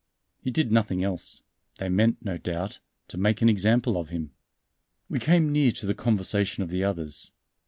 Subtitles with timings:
[0.41, 1.43] He did nothing else;
[1.77, 4.31] they meant, no doubt, to make an example of him."
[5.09, 7.31] We came near to the conversation of the others.